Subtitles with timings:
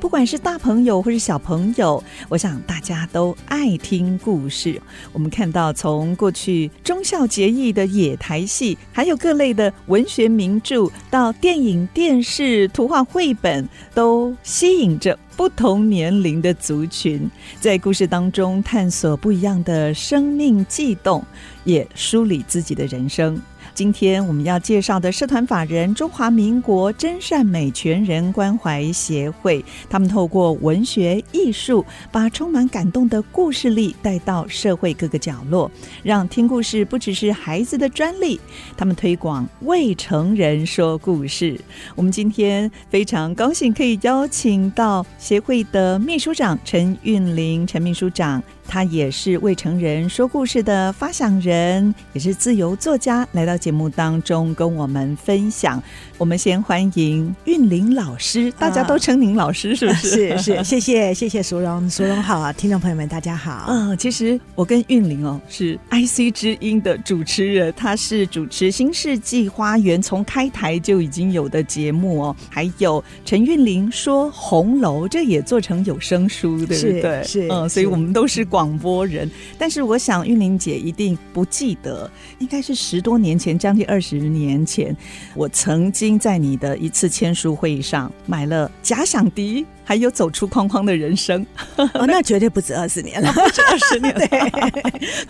[0.00, 4.80] 不管是大朋友或是小朋友，我想大家都爱听故事。
[5.12, 17.28] 我们看到从过去忠孝节义的野台戏，还有各类的文学名著，到电影、电视、图画绘本，都吸引着不同年龄的族群，
[17.60, 21.24] 在故事当中探索不一样的生命悸动，
[21.64, 23.40] 也梳理自己的人生。
[23.78, 35.70] 今天我们要介绍的社团法人中华民国真善美全人关怀协会，他们透过文学艺术，把充满感动的故事力带到社会各个角落，
[36.02, 38.40] 让听故事不只是孩子的专利。
[38.76, 41.56] 他们推广未成人说故事。
[41.94, 48.42] 我们今天非常高兴可以邀请到协会的秘书长陈韵玲，陈秘书长。
[48.68, 55.82] 他也是未成人说故事的发想人，也是自由作家，来到节目当中跟我们分享。
[56.18, 60.36] 我们先欢迎韵玲老师，大家都称您老师，是不是？
[60.36, 63.64] 是是，谢谢谢谢苏荣，苏荣好啊，听众朋友们大家好。
[63.68, 77.22] 嗯，其实我跟韵玲哦是 IC 之音的主持人，他是主持《新世纪花园》从开台就已经有的节目哦，还有陈韵玲说红楼，这也做成有声书，对不对？
[77.22, 78.57] 是，是嗯，所以我们都是广。
[78.58, 84.96] 广播人，但是我想玉玲姐一定不记得，应该是十多年前，将近二十年前，
[85.36, 89.64] 我曾经在你的一次签书会议上买了假想敌。
[89.88, 94.38] 还有走出框框的人生，哦，那绝对不止二十年了，不止二十年， 对，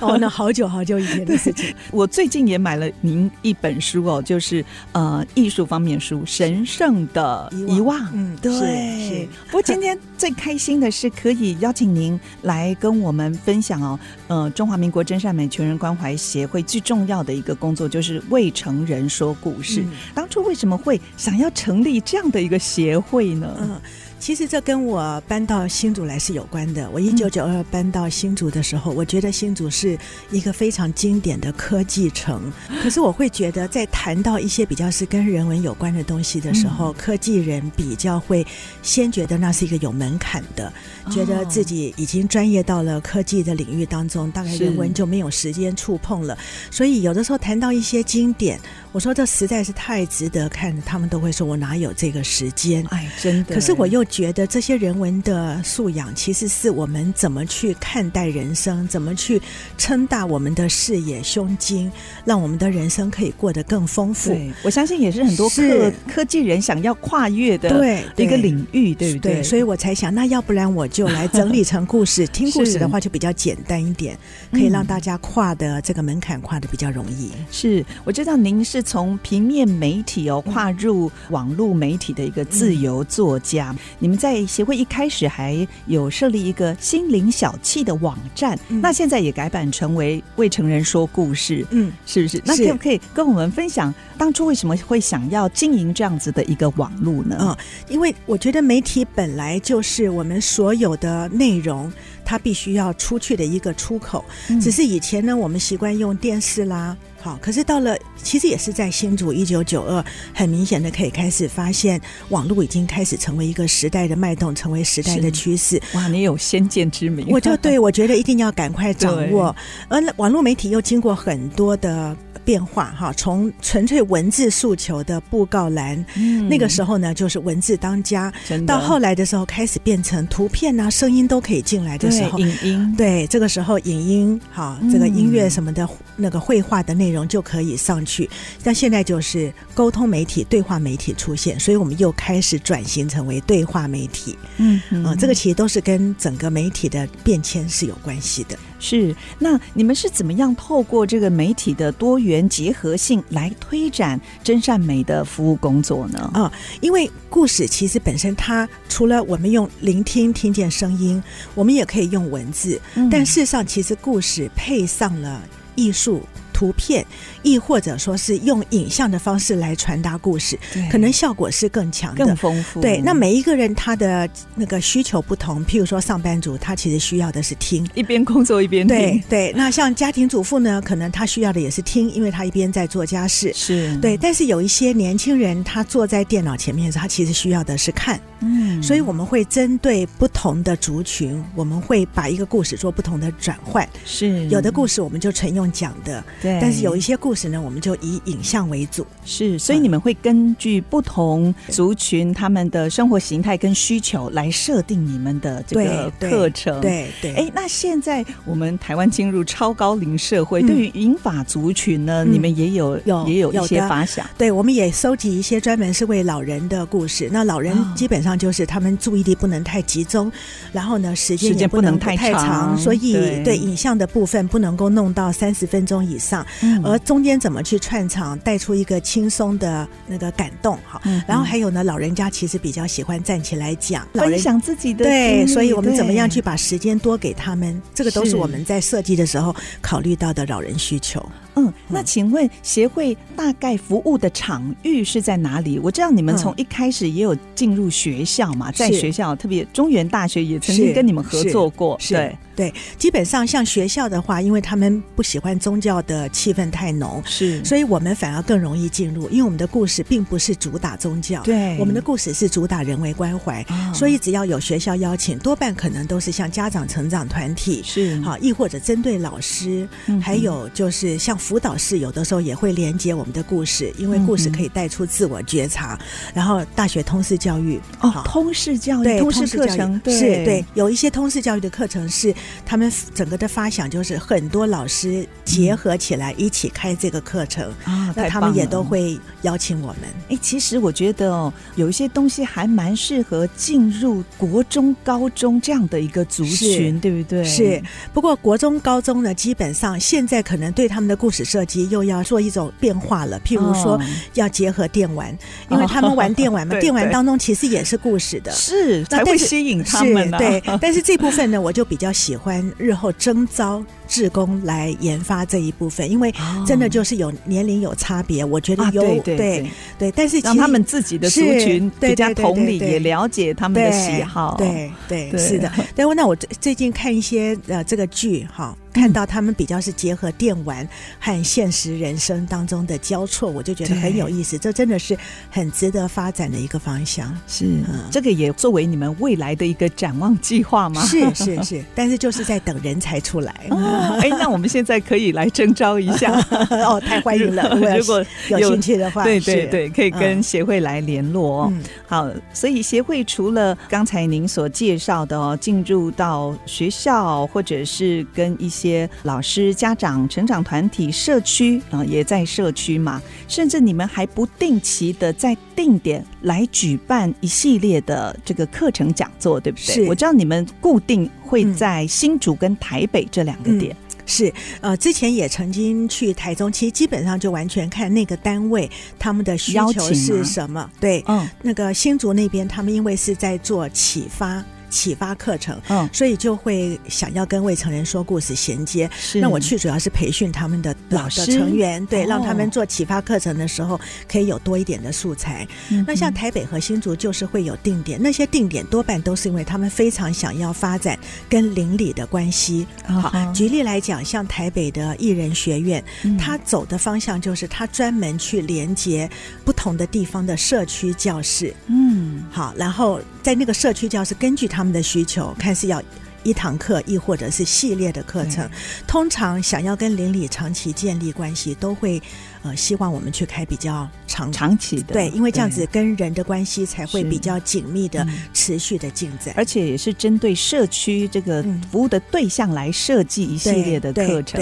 [0.01, 1.73] 哦，那好久好久以前的事情。
[1.93, 8.01] 我最近也买了您一本书哦，就是呃艺术方面书《神圣的遗忘》。
[8.13, 8.51] 嗯，对。
[8.53, 9.29] 是。
[9.47, 19.83] 不过今天最开心的是可以邀请您来跟我们分享哦，呃，中华民国真善美全人关怀协会最重要的一个工作就是未成人说故事。
[19.83, 19.93] 嗯。
[20.17, 23.57] 当初为什么会想要成立这样的一个协会呢？
[23.61, 23.81] 嗯。
[24.21, 26.89] 其实这跟我搬到新竹来是有关的。
[26.91, 29.99] 我一九九二搬到新竹的时候，我觉得新竹是
[30.31, 32.53] 一个非常经典的科技城。
[32.83, 38.47] 可是我会觉得，在谈到一些比较是跟人文有关的东西的时候，科技人比较会
[38.83, 40.71] 先觉得那是一个有门槛的，
[41.11, 46.37] 觉得自己已经专业到了科技的领域当中，大概人文就没有时间触碰了。
[46.71, 48.61] 所以有的时候谈到一些经典，
[48.99, 52.85] 我说这实在是太值得看，他们都会说我哪有这个时间？
[52.91, 53.55] 哎，真的。
[53.55, 54.05] 可是我又。
[54.09, 59.41] 觉得这些人文的素养，其实是我们怎么去看待人生，怎么去
[59.77, 61.93] 撑大我们的视野、胸襟，
[62.25, 64.35] 让我们的人生可以过得更丰富。
[64.63, 67.69] 我相信也是很多科科技人想要跨越的
[68.17, 69.43] 一个领域，对，对不对，对？
[69.43, 74.19] 所以我才想，那要不然我就来整理成故事，听故事的话就比较简单一点，
[74.51, 77.31] 可以让大家跨的这个门槛跨的比较容易。
[77.51, 83.71] 是，我知道您是从平面媒体哦跨入网络媒体的一个自由作家。
[83.73, 92.41] 嗯你们在协会一开始还有设立一个心灵小憩的网站，嗯，那现在也改版成为未成人说故事，嗯，是不是？
[92.47, 97.37] 那可不可以跟我们分享当初为什么会想要经营这样子的一个网络呢？
[97.41, 97.57] 嗯，
[97.89, 101.93] 因为我觉得媒体本来就是我们所有的内容，
[102.29, 104.23] 它必须要出去的一个出口。
[104.51, 106.95] 嗯，只是以前呢，我们习惯用电视啦。
[107.21, 115.81] 好，可是到了，其实也是在新竹一九九二，很明显的可以开始发现，网络已经开始成为一个时代的脉动，成为时代的趋势。
[115.95, 119.57] 哇，你有先见之明，我就对我觉得一定要赶快掌握。
[119.89, 122.15] 而网络媒体又经过很多的
[122.49, 128.33] 变化，哈，从纯粹文字诉求的布告栏，嗯，那个时候呢，就是文字当家，
[128.65, 137.09] 到后来的时候开始变成图片啊、声音都可以进来的时候，影音，对，这个时候影音，哈，这个音乐什么的，那个绘画的内容。
[137.09, 138.29] 内容就可以上去，
[138.63, 144.37] 但现在就是沟通媒体、对话媒体出现，所以我们又开始转型成为对话媒体。
[144.59, 148.59] 嗯嗯、呃，这个其实都是跟整个媒体的变迁是有关系的。
[148.79, 156.19] 是，那你们是怎么样透过这个媒体的多元结合性来推展真善美的服务工作呢？
[156.33, 161.23] 啊、呃，因为故事其实本身它除了我们用聆听听见声音，
[161.55, 165.43] 我们也可以用文字，嗯、但事实上其实故事配上了
[165.75, 166.23] 艺术。
[166.51, 167.07] 图片，
[167.49, 170.59] 亦或者说是用影像的方式来传达故事，
[170.91, 172.81] 可能效果是更强的、更丰富。
[172.81, 178.97] 对，那每一个人他的那个需求不同，譬如说上班族，他其实需要的是听，一边工作一边听。
[178.97, 183.53] 对对，那像家庭主妇呢，可能他需要的也是听，因为他一边在做家事。
[183.55, 188.19] 是对，但是有一些年轻人，他坐在电脑前面的时候，他其实需要的是看。
[188.41, 193.87] 嗯，所以我们会针对不同的族群，我们会把一个故事做不同的转换。
[194.05, 199.07] 是有的故事我们就纯用讲的，对，但是有一些故事呢，我们就以影像为主。
[199.27, 206.81] 是，所以你们会根据不同族群他们的生活形态跟需求来设定你们的这个课程。
[206.81, 207.35] 对对。
[207.35, 214.27] 哎，那现在我们台湾进入超高龄社会，对于银发族群呢，你们也有有也有一些发想。
[214.39, 217.29] 对，我们也收集一些专门是为老人的故事。
[217.31, 220.33] 那老人基本上就是他们注意力不能太集中，
[220.73, 223.13] 然后呢，时间也不能太长，所以
[223.45, 226.47] 对影像的部分不能够弄到三十分钟以上，
[226.83, 231.01] 而中间怎么去串场，带出一个轻松的那个感动哈。
[231.27, 241.25] 然后还有呢，老人家其实比较喜欢站起来讲，分享自己的对，所以我们怎么样去把时间多给他们，这个都是我们在设计的时候考虑到的老人需求。
[241.59, 245.79] 嗯，那请问协会大概服务的场域是在哪里？
[245.79, 252.37] 我知道你们从一开始也有进入学校嘛，在学校，特别中原大学也曾经跟你们合作过，对。
[252.59, 282.35] 对，基本上像学校的话，因为他们不喜欢宗教的气氛太浓，是，所以我们反而更容易进入，因为我们的故事并不是主打宗教，对，我们的故事是主打人为关怀，哦、所以只要有学校邀请，多半可能都是像家长成长团体，是，好，亦或者针对老师，嗯、还有就是像辅导室，有的时候也会连接我们的故事，因为故事可以带出自我觉察，嗯、然后大学通识教育，哦，通识教育，对，通识课程，对是对，有一些通识教育的课程是。
[282.67, 290.01] 他们整个的发想就是很多老师结合起来一起开这个课程啊，那他们也都会邀请我们。
[290.29, 297.43] 哎，其实我觉得哦，有一些东西还蛮适合进入国中、高中这样的一个族群，对不对？
[297.43, 297.83] 是。
[298.13, 303.41] 不过国中、高中呢，基本上现在可能对他们的故事设计又要做一种变化了。
[303.41, 304.01] 譬如说，
[304.35, 305.37] 要结合电玩，
[305.69, 310.31] 因为他们玩电玩嘛， 电玩当中其实也是故事的，是才会吸引他们。
[310.33, 312.59] 对， 但是这部分呢，我就比较喜欢。
[312.77, 316.35] 日后征召志工来研发这一部分，因为
[316.67, 325.71] 真的就是有年龄有差别，我觉得有对对，但是让他们自己的族群比较同理，也了解他们的喜好，对对是的。
[325.95, 328.77] 但那我最近看一些呃这个剧哈。
[328.91, 330.89] 看到他们比较是结合电玩
[331.21, 334.59] 和现实人生当中的交错，我就觉得很有意思。
[334.59, 335.17] 这真的是
[335.51, 337.33] 很值得发展的一个方向。
[337.47, 337.67] 是，
[338.11, 341.05] 这个也作为你们未来的一个展望计划吗？
[341.05, 343.55] 是是是，但是就是在等人才出来。
[344.21, 346.33] 哎，那我们现在可以来征招一下
[346.87, 347.69] 哦，太欢迎了！
[347.97, 351.73] 如 果有兴趣的话，对对对，可以跟协会来联络哦。
[352.07, 359.09] 好，所以协会除了刚才您所介绍的哦，进入到学校或者是跟一些。
[359.25, 370.07] 老师、家长、成长团体、社区啊，也在社区嘛，甚至你们还不定期的在定点来举办一系列的这个课程讲座，对不对？
[370.09, 373.88] 我知道你们固定会在新竹跟台北这两个点。
[373.88, 373.88] 嗯、
[374.29, 378.89] 是呃，之前也曾经去台中，其实基本上就完全看那个单位
[379.19, 380.89] 他们的需求是什么。
[381.01, 384.63] 对，嗯，那个新竹那边他们因为是在做启发。
[384.91, 389.09] 启发课程，嗯，所以就会想要跟未成年说故事衔接。
[389.19, 394.01] 是，那我去主要是培训他们的老师成员，对，让他们做启发课程的时候
[394.31, 395.67] 可以有多一点的素材。
[396.07, 402.87] 那像台北和新竹就是会有定点，那些定点多半都是因为他们非常想要发展跟邻里的关系。
[403.05, 406.03] 好，举例来讲，像台北的艺人学院，
[406.39, 409.29] 他走的方向就是他专门去连接
[409.65, 411.75] 不同的地方的社区教室。
[411.87, 414.85] 嗯，好，然后在那个社区教室，根据他。
[414.85, 416.03] 们的需求，看是要
[416.43, 418.69] 一堂课，亦或者是系列的课程。
[419.07, 422.21] 通常想要跟邻里长期建立关系，都会
[422.63, 434.61] 呃希望我们去开比较长长期的，对，因为这样子跟人的关系才会比较紧密的持续的进展，而且也是针对社区这个服务的对象来设计一系列的课程。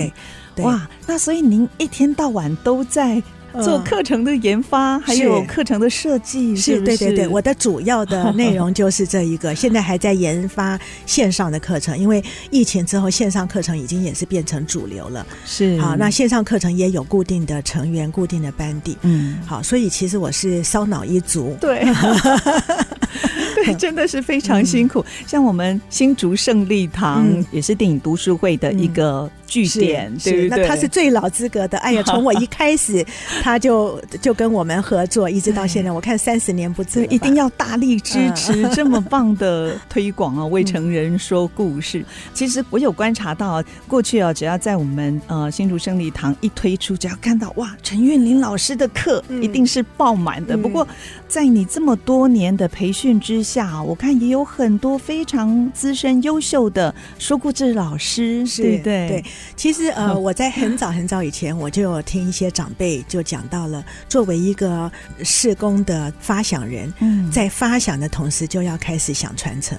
[0.55, 3.21] 对哇，那所以您一天到晚都在。
[3.63, 9.55] 做课程的研发，还有课程的设计，是对对对，我的主要的内容就是这一个。
[9.55, 15.27] 现在还在研发线上的课程，因为疫情之后，线上课程已经也是变成主流了。
[15.45, 18.97] 是好，那线上课程也有固定的成员、固定的班底。
[19.03, 21.57] 嗯，好，所以其实我是烧脑一族。
[21.61, 21.87] 对。
[23.57, 25.01] 对，真的是非常辛苦。
[25.01, 31.79] 嗯、像我们新竹胜利堂、嗯、也是电影读书会的一个据点，是对，对，那他是最老资格的。
[31.79, 33.05] 哎呀，从我一开始
[33.43, 37.07] 他就就跟我们合作，一直到现在，我看三十年不止。
[37.07, 40.45] 一定要大力支持 这么棒的推广啊！
[40.47, 42.05] 未成人说故事，
[42.35, 50.57] 其实我有观察到，过去啊，只要在我们呃新竹胜利堂一推出，只要看到哇，陈韵玲老师的课一定是爆满的。
[50.57, 50.87] 不过，
[51.29, 59.09] 在你这么多年的培训之下，我看也有很多非常资深优秀的说故事老师，是对对？
[59.09, 59.25] 对。
[59.55, 64.91] 其实呃，我在很早很早以前，我就有听一些长辈就讲到了，作为一个
[65.23, 66.93] 事工的发想人，
[67.31, 69.77] 在发想的同时就要开始想传承，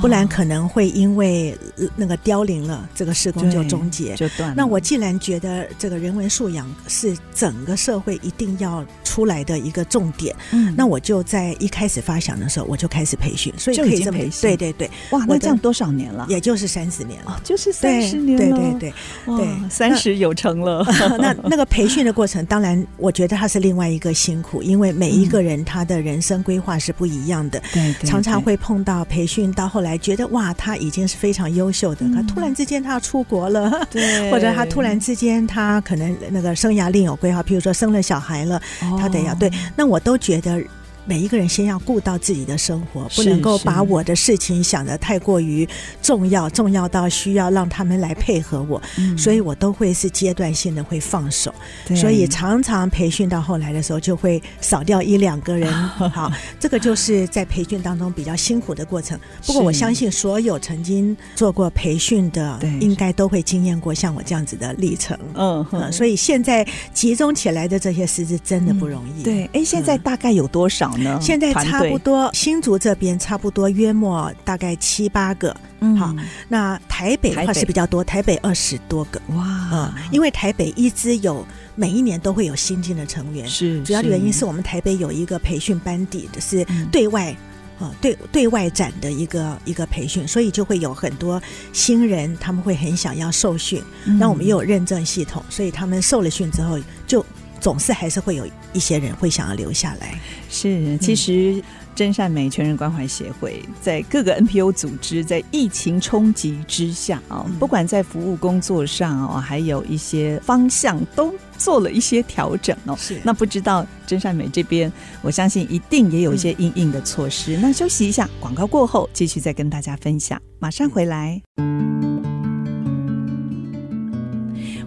[0.00, 1.56] 不然可能会因为
[1.96, 4.14] 那个凋零了，这个事工就终结。
[4.14, 4.54] 就断。
[4.56, 14.42] 那我既然觉得这个人文素养是整个社会一定要出来的一个重点，嗯，那我就在一开始发想的时候我就开始培训，所以可以这么培训。
[14.42, 16.26] 对对对，哇，那这样多少年了？
[16.28, 18.94] 也就是三十年了，就是三十年了，对对对。
[19.36, 20.84] 对，三十有成了。
[21.18, 38.60] 那 那个培训的过程，当然我觉得它是另外一个辛苦，因为每一个人他的人生规划是不一样的，对，常常会碰到培训到后来觉得哇，他已经是非常优秀的，他突然之间他要出国了，对， 或者他突然之间他可能那个生涯另有规划，譬如说生了小孩了，
[38.98, 40.62] 他得要对，那我都觉得。
[41.04, 45.68] 每一个人先要顾到自己的生活，不能够把我的事情想得太过于
[46.00, 51.52] 重要，重要到需要让他们来配合我，嗯、所以我都会是阶段性的会放手。
[51.96, 55.72] 所以常常培训到后来的时候，就会少掉一两个人。
[56.12, 56.30] 好，
[56.60, 59.18] 这个就是在培训当中比较辛苦的过程。
[59.44, 65.18] 不过我相信，所有曾经做过培训的，应该都会经验过像我这样子的历程。
[65.34, 69.22] 嗯，嗯，所以现在集中起来的这些师资真的不容易。
[69.22, 70.91] 嗯、对，哎，现在大概有多少？
[71.22, 76.14] 现在差不多新竹这边差不多约莫大概七八个，嗯，好，
[76.48, 78.32] 那台北的话是比较多，台北。
[78.42, 81.46] 二十多个，哇，嗯，因为台北一直有
[81.76, 84.44] 每一年都会有新进的成员，是主要的原因是。
[84.44, 87.32] 我们台北有一个培训班底的是对外
[87.78, 91.40] 啊对对外展的一个一个培训，所以就会有很多
[91.72, 93.80] 新人他们会很想要受训，
[94.18, 97.24] 那我们又有认证系统，所以他们受了训之后就。
[97.62, 100.20] 总是还是会有一些人会想要留下来。
[100.50, 101.62] 是，其实
[101.94, 112.96] 真善美全人关怀协会在各个 NPO 组织在疫情冲击之下啊，不管在服务工作上哦，还有一些方向都做了一些调整哦。
[112.98, 114.92] 是，那不知道真善美这边，
[115.22, 117.56] 我相信一定也有一些应应的措施。
[117.56, 121.40] 那休息一下，广告过后继续再跟大家分享，马上回来。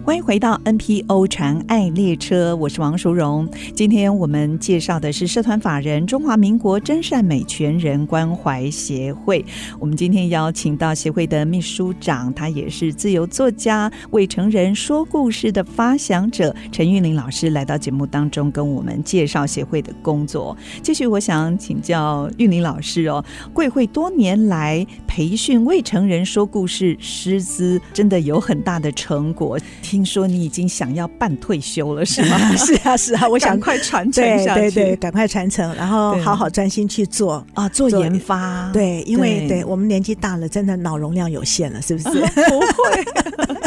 [0.06, 3.48] 欢迎回到 NPO 传爱列车，我是王淑荣。
[3.74, 9.44] 今天我们介绍的是社团法人中华民国真善美全人关怀协会。
[9.80, 20.56] 我们今天邀请到协会的秘书长，他也是自由作家、未成人说故事的发想者陈玉玲老师来到节目当中，跟我们介绍协会的工作。
[20.84, 29.58] 继续，我想请教玉玲老师哦，贵会多年来培训未成人说故事师资，真的有很大的成果。
[29.96, 32.36] 听说你已经想要办退休了，是吗？
[32.54, 38.70] 是啊，是啊，我想快传承下去，对对对，赶快传承，然后好好专心去做啊，做研发。
[38.74, 42.08] 对，因为对我们年纪大了，真的脑容量有限了，是不是？
[42.44, 43.04] 不会。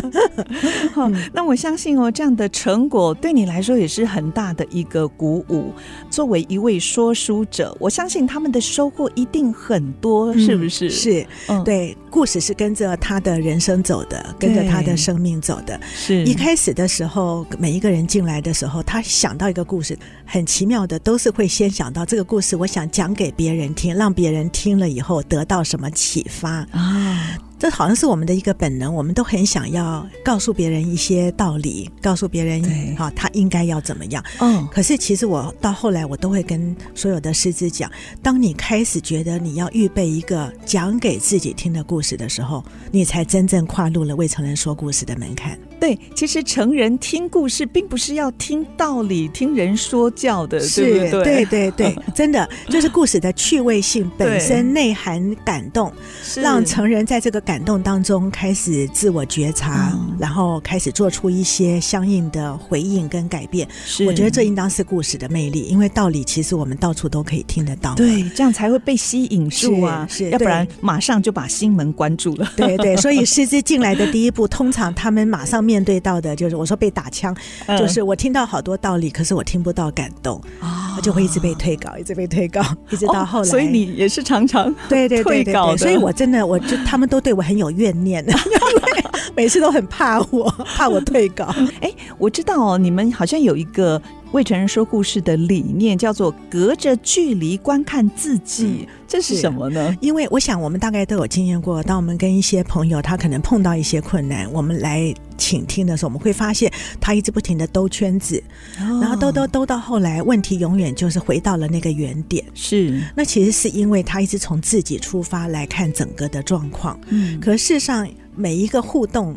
[0.94, 5.74] 好，那我相信哦，这样的成果对你来说也是很大的一个鼓舞。
[6.12, 10.92] 作为一位说书者，我相信他们的收获一定很多，是不是？
[10.92, 11.26] 是，
[11.66, 15.80] 对，故事是跟着他的人生走的，跟着他的生命走的，
[16.26, 16.32] 是。
[16.32, 27.38] 一开始的时候，每一个人进来的时候，他想到一个故事，很奇妙的，都是会先想到这个故事，我想讲给别人听，让别人听了以后得到什么启发啊。
[27.60, 32.64] 这好像是我们的一个本能，我们都很想要告诉别人一些道理，告诉别人
[32.98, 34.24] 啊，他应该要怎么样。
[34.40, 37.92] 嗯，可是其实我到后来，我都会跟所有的师资讲，
[38.24, 45.60] 当你开始觉得你要预备一个讲给自己听的故事的时候，你才真正跨入了未成人说故事的门槛。
[45.80, 55.90] 对，其实成人听故事并不是要听道理、听人说教的，是对对对对 对，真的就是故事的趣味性本身内涵感动，
[56.36, 63.66] 让成人在这个感动当中开始自我觉察，嗯、然后开始做出一些相应的回应跟改变。
[63.86, 72.52] 是我觉得这应当是故事的魅力，因为道理其实我们到处都可以听得到，对，这样才会被吸引住啊，是，是要不然马上就把心门关住了。
[72.58, 75.69] 对对，所以 师资进来的第一步，通常他们马上。
[75.70, 77.36] 面对到的就是我说被打枪，
[77.78, 80.98] 就是我听到好多道理，可是我听不到感动啊。
[81.04, 83.46] 就会一直被退稿，一直被退稿，一直到后来。
[83.46, 88.26] 所以你也是常常对对退稿 的，所以我真的，我就他们都对我很有怨念，
[89.40, 91.46] 每次都很怕我， 怕我退稿。
[91.80, 94.02] 哎，我知道哦，你们好像有一个。
[94.32, 99.98] 未成人说故事的理念叫做隔着距离观看自己，这是什么呢？
[100.02, 108.40] 因为我想我们大概都有经验过，当我们跟一些朋友他可能碰到一些困难，我们来倾听的时候，我们会发现他一直不停的兜圈子，
[108.78, 112.46] 然后兜兜兜到后来，问题永远就是回到了那个原点。
[112.54, 117.00] 是，那其实是因为他一直从自己出发来看整个的状况。
[117.08, 118.08] 嗯，可事实上
[118.40, 119.36] 每一个互动。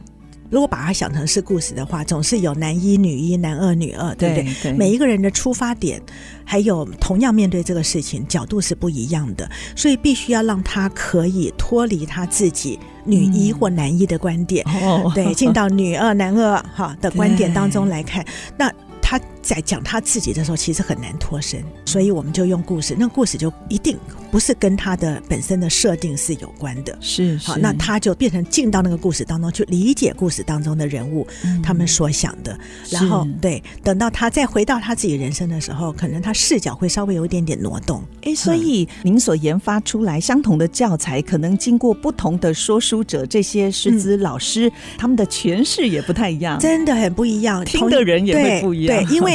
[0.48, 4.54] 如果把它想成是故事的话，总是有男一、女一、男二、女二，对不对？
[4.62, 5.98] 对，每一个人的出发点，
[6.44, 18.22] 还有同样面对这个事情角度是不一样的，所以必须要让他可以脱离他自己女一或男一的观点，嗯、对，进到女二、男二哈的观点当中 来看，
[18.58, 18.70] 那。
[19.04, 22.96] 他在讲他自己的时候，其实很难脱身，所以我们就用故事。
[22.98, 23.98] 那故事就一定
[24.30, 32.56] 不是跟他的本身的设定是有关的，是，是好，那他就变成进到那个故事当中去理解故事当中的人物，嗯、他们所想的。
[32.88, 38.02] 然后对，等到他再回到他自己人生的时候，可能他视角会稍微有一点点挪动。
[38.22, 49.02] 哎，所以您所研发出来相同的教材，可能经过不同的说书者，这些师资老师、嗯、他们的诠释也不太一样，真的很不一样，听的人也会不一样。
[49.10, 49.31] 因为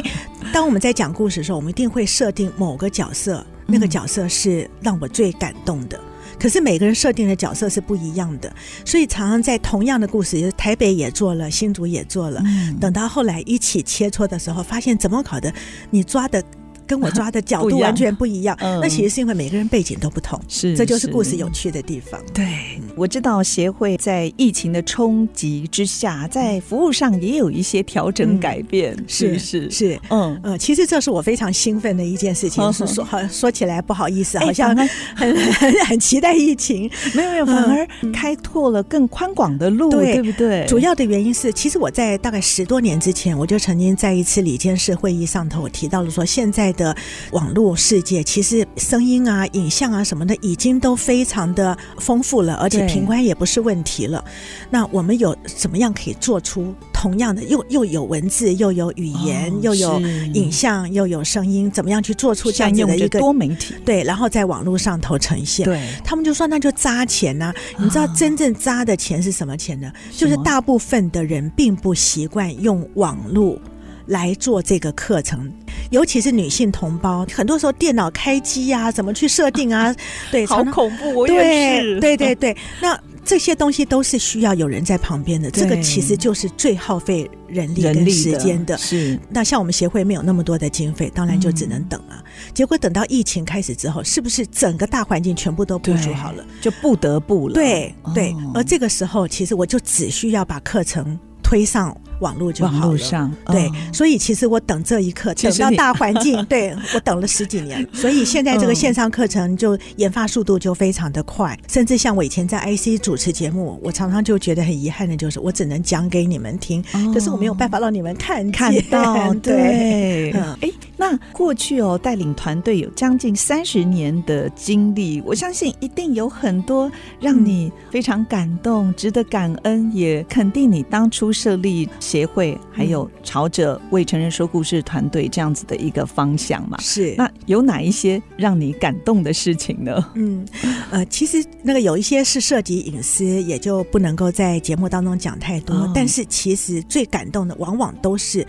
[0.53, 5.99] 当我们在讲故事的时候，我们一定会设定某个角色，那个角色是让我最感动的。
[6.39, 8.53] 可是每个人设定的角色是不一样的，
[8.85, 12.43] 所以常常在同样的故事，台北也做了，新竹也做了，
[12.79, 15.53] 等到后来一起切磋的时候，发现怎么搞的，
[15.89, 16.43] 你抓的。
[16.87, 22.19] 跟我抓的角度完全不一样，嗯、那其实是因为每个人背景都不同，是，这就是故事有趣的地方。
[22.33, 22.47] 对，
[22.95, 30.39] 我知道协会在疫情的冲击之下，在服务上也有一些调整改变，嗯、是是是，嗯。
[30.43, 32.63] 嗯，其实这是我非常兴奋的一件事情。
[32.63, 40.65] 嗯、说好说起来不好意思，好像 很很很，很期待疫情，没有没有，反而开拓了更宽广的路，对，对不对？
[40.67, 46.73] 主要的原因是，其实我在大概十多年之前，我就曾经在一次里监事会议上头，我提到了说现在。
[46.77, 46.95] 的
[47.31, 54.23] 网络世界，其实声音啊、影像啊什么的，已经都非常的丰富了，而且频宽也不是问题了。
[54.69, 63.75] 那我们有怎么样可以做出同样的，又又有文字，又有语言，哦、又有影像，又有声音，怎么样去做出这样子的一个多媒体？
[63.83, 65.65] 对，然后在网络上头呈现。
[65.65, 67.55] 对，他们就说那就扎钱呐、啊！
[67.77, 69.91] 你知道真正扎的钱是什么钱呢？
[70.15, 73.59] 就是大部分的人并不习惯用网络。
[74.07, 75.51] 来做这个课程，
[75.91, 79.95] 尤其是女性同胞，很多时候电脑开机啊，怎么去设定啊？
[80.31, 81.99] 对，好恐怖，我也是。
[81.99, 88.77] 对对对对，那这些东西都是需要有人在旁边的，这个其实就是最耗费人力跟时间的。
[88.77, 92.23] 是，那像我们协会没有那么多的经费，当然就只能等了。
[92.53, 97.53] 结果等到疫情开始之后，是不是整个大环境全部都部署好了，就不得不了？
[97.53, 101.95] 对对，而这个时候，其实我就只需要把课程推上。
[102.19, 131.87] 网络就好了，上对，所以其实我等这一刻，等到大环境， 对我等了十几年，所以现在这个线上课程就研发速度就非常的快，甚至像我以前在 IC 主持节目，我常常就觉得很遗憾的就是，我只能讲给你们听，可是我没有办法让你们看看到， 对，哎，那过去哦，带领团队有将近三十年的经历，我相信一定有很多让你非常感动、值得感恩，也肯定你当初设立。
[132.07, 136.77] 协会还有朝着未成人说故事团队这样子的一个方向嘛？
[136.79, 137.13] 是。
[137.17, 140.11] 那有哪一些让你感动的事情呢？
[140.15, 140.47] 嗯，
[140.89, 145.75] 呃，其实那个有一些是涉及隐私，也就不能够在节目当中讲太多。
[145.75, 148.47] 哦、但是其实最感动的，往往都是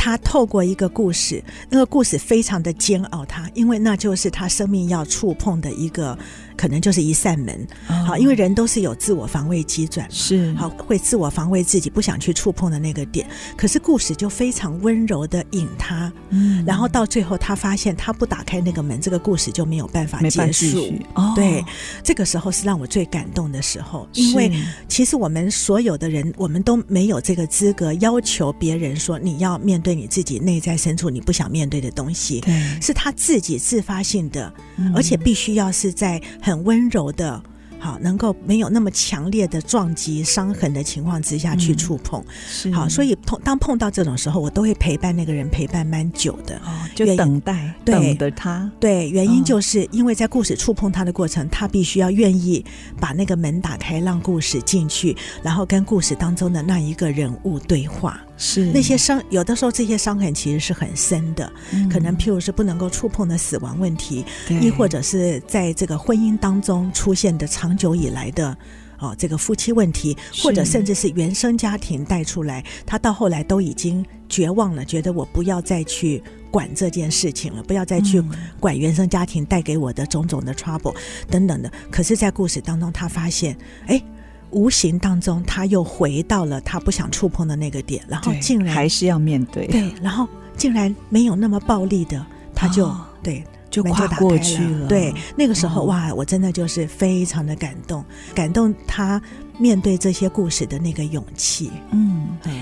[0.00, 6.16] 他透过一个故事，那个故事非常的煎熬他，因为那就是他生命要触碰的一个。
[6.58, 7.64] 可能就是一扇门，
[8.04, 13.24] 好，因为人都是有自我防卫机转，是好会自我防卫自己不想去触碰的那个点。
[13.56, 20.92] 可是故事就非常温柔的引他，嗯，然后到最后他发现他不打开那个门，这个故事就没有办法结束。
[21.14, 21.64] 哦，对，
[22.02, 24.50] 这个时候是让我最感动的时候，因为
[24.88, 34.52] 其实我们所有的人，我们都没有这个资格要求别人说你要面对你自己内在深处你不想面对的东西，对，是他自己自发性的，
[34.94, 36.20] 而且必须要是在。
[36.40, 37.42] 很温柔的
[37.78, 42.22] 好，能够没有那么强烈的撞击、伤痕的情况之下去触碰。
[42.64, 48.70] 嗯、好，所以碰当碰到这种时候，我都会陪伴那个人陪伴蛮久的，哦，就等待，对等着他。
[48.80, 52.64] 对，原因就是因为在故事触碰他的过程，他必须要愿意
[53.00, 58.20] 把那个门打开，让故事进去，然后跟故事当中的那一个人物对话。
[58.40, 68.56] 是那些伤，有的时候这些伤痕其实是很深的，嗯、可能譬如是不能够触碰的死亡问题，亦或者是在这个婚姻当中出现的长久以来的
[68.98, 78.22] 哦这个夫妻问题，或者甚至是原生家庭带出来，他到后来都已经绝望了，觉得我不要再去管这件事情了，不要再去
[78.60, 80.94] 管原生家庭带给我的种种的 trouble
[81.30, 81.70] 等等的。
[81.90, 84.02] 可是，在故事当中，他发现，哎。
[84.50, 89.66] 无形当中，他又回到了他不想触碰的那个点，然后竟然还是要面对。
[89.66, 90.26] 对，然后
[90.56, 94.88] 竟然没有那么暴力的，他就、哦、对，就跨过去了。
[94.88, 98.04] 对，那个时候、哦、哇，我真的就是非常的感动，
[98.34, 99.20] 感动他
[99.58, 101.70] 面对这些故事的那个勇气。
[101.90, 102.57] 嗯，哎、嗯。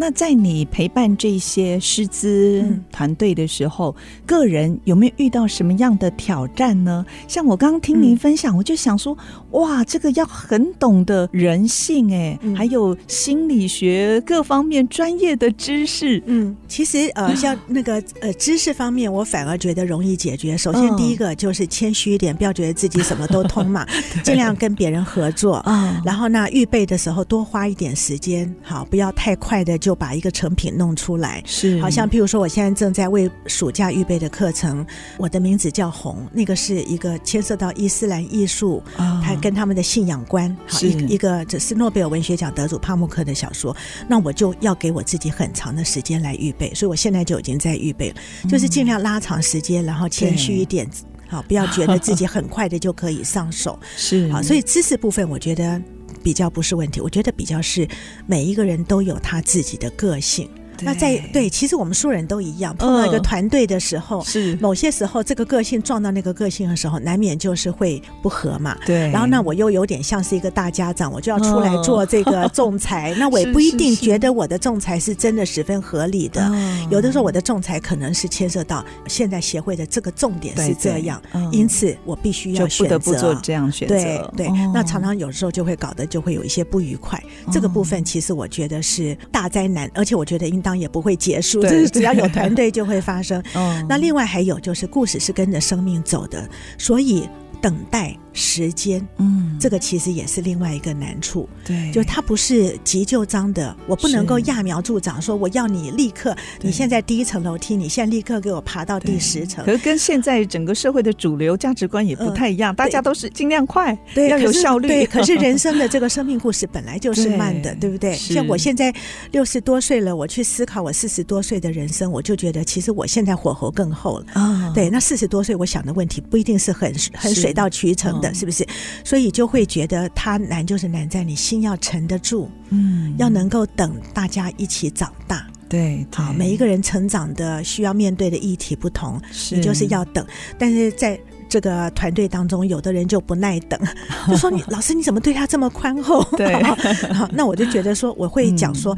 [0.00, 7.04] 那在你陪伴这些师资团队的时候，嗯、个人有没有遇到什么样的挑战呢？
[7.28, 9.14] 像我刚刚听您分享，嗯、我就想说，
[9.50, 16.22] 哇，这个要很懂得人性哎，嗯、还有心理学各方面专业的知识。
[16.24, 20.56] 嗯，其实呃，像那个呃知识方面，我反而觉得容易解决。
[20.56, 23.86] 首先第一个就是谦虚一点，不要觉得自己什么都通嘛，
[24.24, 26.00] 尽量跟别人合作啊。
[26.06, 29.89] 然后呢，预备的时候多花一点时间，好，不要太快的就。
[29.90, 31.82] 就把一个成品弄出来，是。
[31.82, 34.86] 好像譬如说，我现在正在为暑假预备的课程，
[35.18, 43.76] 我的名字叫红，那个是一个牵涉到伊斯兰艺术，它跟他们的信仰观，好一一个这是诺贝尔文学奖得主帕慕克的小说，
[44.06, 48.14] 那我就要给我自己很长的时间来预备，所以我现在就已经在预备了，
[48.48, 50.88] 就是尽量拉长时间，然后谦虚一点，
[51.28, 54.30] 好，不要觉得自己很快的就可以上手， 是。
[54.30, 55.82] 好，所以知识部分我觉得。
[56.22, 57.88] 比较不是问题，我觉得比较是
[58.26, 60.48] 每一个人都有他自己的个性。
[60.82, 68.76] 那在对，其实我们素人都一样，碰到一个团队的时候，是某些时候这个个性撞到那个个性的时候，难免就是会不和嘛。
[68.86, 69.10] 对。
[69.10, 73.14] 然后那我又有点像是一个大家长，我就要出来做这个 仲裁。
[73.18, 76.50] 那我也不一定觉得我的仲裁是真的十分合理的。
[76.90, 81.20] 有的时候我的仲裁可能是牵涉到现在协会的这个重点是这样，
[81.52, 83.94] 因此我必须要选择，不得不做这样选择。
[83.94, 84.48] 对对。
[84.72, 87.22] 那常常有时候就会搞得就会有一些不愉快。
[87.52, 90.69] 这个部分其实我觉得是大灾难，而且我觉得应当。
[90.78, 93.42] 也不会结束，就是只要有团队就会发生。
[93.88, 97.28] 那另外还有就是，故事是跟着生命走的，所以
[97.60, 98.16] 等待。
[98.32, 109.64] 时间，嗯，这个其实也是另外一个难处，对，就它不是急就章的，我不能够揠苗助长，说我要你立刻，你现在第一层楼梯，你现在立刻给我爬到第十层。
[109.64, 114.86] 可是跟现在整个社会的主流价值观也不太一样，大家都是尽量快，对，要有效率。
[114.86, 118.14] 对， 可是人生的这个生命故事本来就是慢的，对不对？
[118.14, 118.94] 像我现在
[119.32, 124.70] 六十多岁了，我去思考我四十多岁的人生，我就觉得其实我现在火候更厚了啊。
[124.72, 128.19] 对，那四十多岁我想的问题不一定是很很水到渠成。
[128.20, 128.66] 的是不是？
[129.04, 135.46] 所以就会觉得它难，就是难在你心要沉得住，嗯，要能够等大家一起长大。
[135.68, 139.20] 对，好，每一个人成长的需要面对的议题不同，
[139.52, 140.26] 你就是要等。
[140.58, 143.78] 但是在这个团队当中，有的人就不耐等，
[144.28, 146.24] 就说你 老师你怎么对他这么宽厚？
[146.36, 146.60] 对，
[147.14, 148.96] 好，那我就觉得说，我会讲说，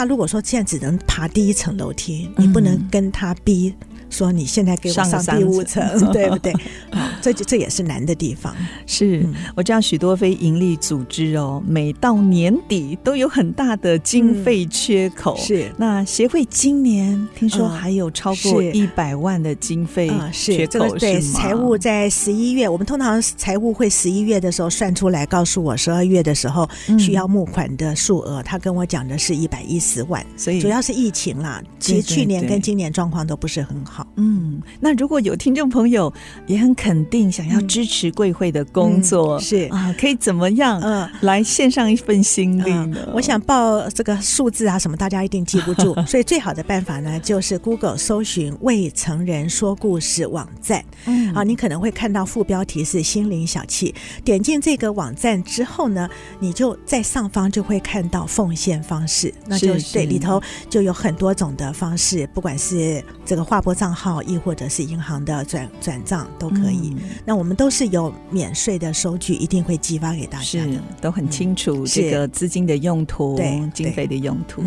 [0.00, 3.74] 他如果说现在只能爬第一层楼梯，你不能跟他逼。
[4.08, 5.80] 说你现在给我上第五层，
[6.12, 6.52] 对不对？
[6.90, 8.52] 好， 这这也是难的地方。
[8.84, 15.36] 是我知道许多非营利组织哦，每到年底都有很大的经费缺口。
[15.36, 20.98] 是，那协会今年听说还有超过一百万的经费缺口，是吗？
[20.98, 28.42] 对，财务在十一月，我们通常财务会十一月的时候算出来，告诉我十二月的时候需要募款的数额。
[28.42, 31.62] 他跟我讲的是一百一十万，所以主要是疫情啦。
[31.78, 34.06] 其实去年跟今年状况都不是很好。
[34.16, 36.12] 嗯，那如果有听众朋友
[36.46, 40.80] 也很肯定想要支持贵会的工作，嗯、是啊，可以怎么样？
[40.82, 42.96] 嗯，来献上一份心力呢？
[43.06, 50.84] 嗯、我想报这个数字啊，什么大家一定记不住，所 以最好的办法呢，就是 Google 搜寻“未成人说故事”网站。
[51.06, 53.92] 嗯，啊，你可能会看到副标题是“心灵小憩”，
[54.24, 66.94] 点进这个网站之后呢，你就在上方就会看到奉献方式，那就就是对里头就有很多种的方式，不管是这个划拨账号，亦或者是银行的转转账都可以。
[66.96, 74.62] 嗯、那我们都是有免税的收据，一定会寄发给大家的，都很清楚这个资金的用途、嗯、经费的用途。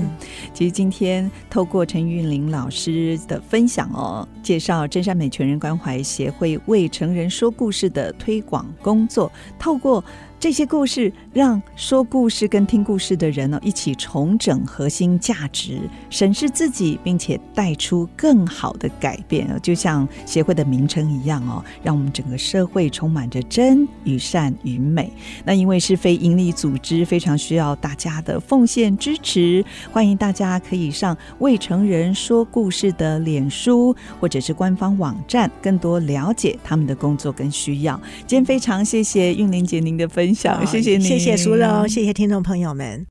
[0.53, 10.03] 其实今天透过陈韵玲老师的分享哦，介绍真善美全人关怀协会为成人说故事的推广工作，透过。
[10.43, 15.79] 这些故事让说故事跟听故事的人呢，一起重整核心价值，
[16.09, 19.47] 审视自己，并且带出更好的改变。
[19.63, 25.13] 就像协会的名称一样哦，让我们整个社会充满着真与善与美。
[25.45, 29.63] 那因为是非营利组织，非常需要大家的奉献支持。
[29.93, 37.97] 欢迎大家可以上未成人说故事的脸书或者是官方网站，更多了解他们的工作跟需要。
[38.27, 40.65] 今天非常谢谢韵玲姐您的分享。
[40.65, 43.05] 谢谢你，谢谢苏荣，谢谢听众朋友们。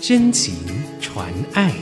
[0.00, 0.54] 真情
[1.00, 1.72] 传爱，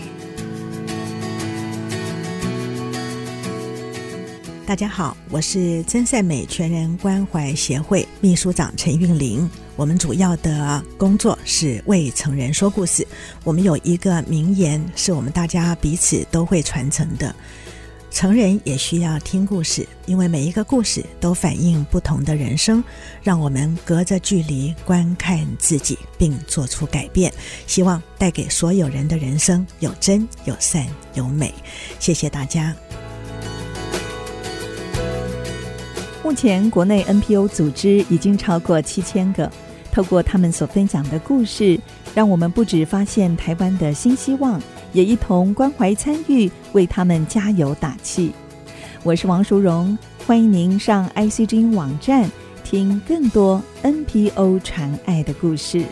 [4.66, 9.48] 大家好，我是真善美全人关怀协会秘书长陈韵玲。
[9.76, 13.06] 我们主要的工作是为成人说故事。
[13.44, 17.32] 我们有一个名言，是我们大家彼此都会传承的。
[18.16, 22.82] 成人也需要听故事，因为每一个故事都反映不同的人生，
[23.22, 27.30] 让我们隔着距离观看自己，并做出改变。
[27.66, 31.52] 希望带给所有人的人生有真、有善、有美。
[31.98, 32.74] 谢谢大家。
[36.24, 39.52] 目前国内 NPO 组织已经超过七千个，
[39.92, 41.78] 透过他们所分享的故事，
[42.14, 44.58] 让我们不止发现台湾的新希望。
[44.96, 48.32] 也一同关怀参与，为他们加油打气。
[49.02, 52.26] 我是王淑荣，欢迎您上 ICG 网站
[52.64, 55.84] 听更多 NPO 传爱的故事。